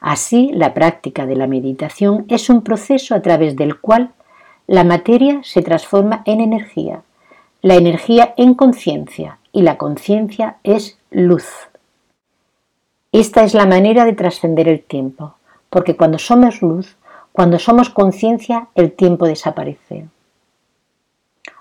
Así, 0.00 0.50
la 0.52 0.74
práctica 0.74 1.26
de 1.26 1.36
la 1.36 1.46
meditación 1.46 2.24
es 2.28 2.50
un 2.50 2.62
proceso 2.62 3.14
a 3.14 3.22
través 3.22 3.54
del 3.54 3.78
cual 3.78 4.12
la 4.66 4.84
materia 4.84 5.40
se 5.44 5.62
transforma 5.62 6.22
en 6.24 6.40
energía, 6.40 7.02
la 7.62 7.76
energía 7.76 8.34
en 8.36 8.54
conciencia 8.54 9.38
y 9.52 9.62
la 9.62 9.78
conciencia 9.78 10.58
es 10.64 10.98
luz. 11.10 11.46
Esta 13.12 13.44
es 13.44 13.54
la 13.54 13.66
manera 13.66 14.04
de 14.04 14.14
trascender 14.14 14.68
el 14.68 14.82
tiempo, 14.82 15.36
porque 15.70 15.96
cuando 15.96 16.18
somos 16.18 16.60
luz, 16.60 16.96
cuando 17.30 17.60
somos 17.60 17.88
conciencia, 17.88 18.66
el 18.74 18.92
tiempo 18.92 19.26
desaparece. 19.26 20.06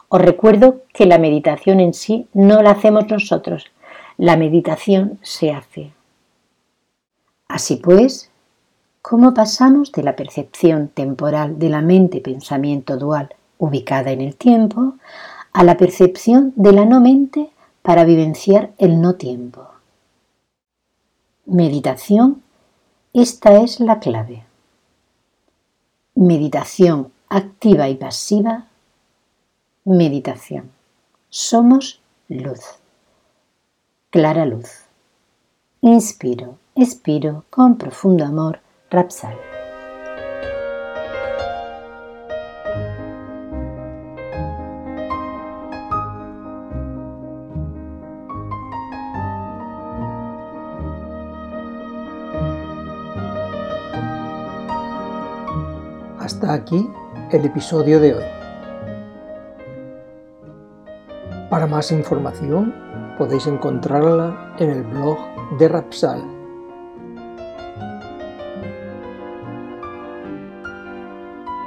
Os 0.09 0.21
recuerdo 0.21 0.81
que 0.91 1.05
la 1.05 1.19
meditación 1.19 1.79
en 1.79 1.93
sí 1.93 2.27
no 2.33 2.63
la 2.63 2.71
hacemos 2.71 3.07
nosotros, 3.07 3.71
la 4.17 4.37
meditación 4.37 5.19
se 5.21 5.51
hace. 5.51 5.91
Así 7.47 7.75
pues, 7.75 8.31
¿cómo 9.03 9.35
pasamos 9.35 9.91
de 9.91 10.01
la 10.01 10.15
percepción 10.15 10.87
temporal 10.87 11.59
de 11.59 11.69
la 11.69 11.81
mente-pensamiento 11.81 12.97
dual 12.97 13.35
ubicada 13.59 14.11
en 14.11 14.21
el 14.21 14.35
tiempo 14.35 14.95
a 15.53 15.63
la 15.63 15.77
percepción 15.77 16.53
de 16.55 16.71
la 16.71 16.85
no 16.85 17.01
mente 17.01 17.51
para 17.81 18.03
vivenciar 18.03 18.73
el 18.77 19.01
no 19.01 19.15
tiempo? 19.15 19.67
Meditación 21.45 22.43
esta 23.13 23.61
es 23.61 23.81
la 23.81 23.99
clave. 23.99 24.45
Meditación 26.15 27.11
activa 27.27 27.89
y 27.89 27.95
pasiva. 27.95 28.67
Meditación. 29.83 30.71
Somos 31.29 31.99
luz. 32.29 32.61
Clara 34.11 34.45
luz. 34.45 34.85
Inspiro, 35.81 36.57
expiro 36.73 37.43
con 37.49 37.77
profundo 37.77 38.23
amor. 38.23 38.61
Rapsal. 38.89 39.50
Hasta 56.21 56.53
aquí 56.53 56.87
el 57.31 57.45
episodio 57.45 57.99
de 57.99 58.13
hoy. 58.13 58.23
Para 61.49 61.65
más 61.65 61.91
información 61.91 62.75
podéis 63.17 63.47
encontrarla 63.47 64.53
en 64.59 64.69
el 64.69 64.83
blog 64.83 65.17
de 65.57 65.67
Rapsal. 65.67 66.23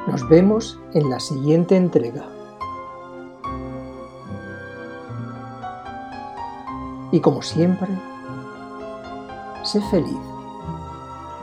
Nos 0.07 0.29
vemos 0.29 0.79
en 0.93 1.11
la 1.11 1.19
siguiente 1.19 1.75
entrega. 1.75 2.25
Y 7.11 7.19
como 7.19 7.43
siempre, 7.43 7.89
sé 9.65 9.81
feliz. 9.91 10.17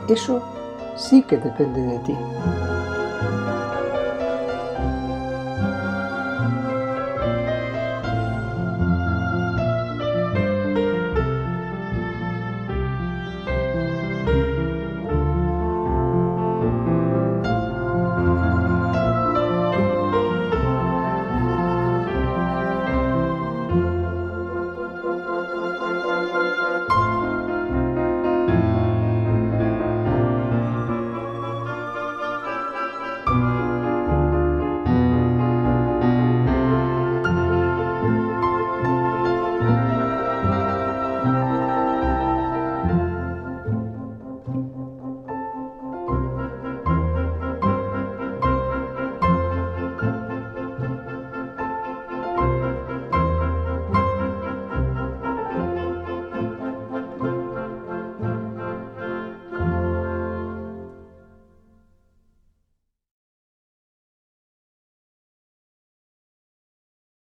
Eso 0.08 0.42
sí 0.96 1.22
que 1.22 1.36
depende 1.36 1.82
de 1.82 1.98
ti. 1.98 2.16